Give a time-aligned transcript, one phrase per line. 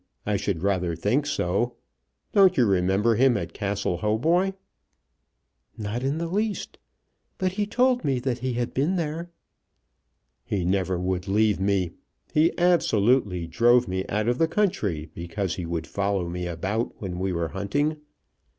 [0.25, 1.75] I should rather think so.
[2.33, 4.53] Don't you remember him at Castle Hautboy?"
[5.77, 6.79] "Not in the least.
[7.37, 9.29] But he told me that he had been there."
[10.43, 11.91] "He never would leave me.
[12.33, 17.19] He absolutely drove me out of the country because he would follow me about when
[17.19, 17.97] we were hunting.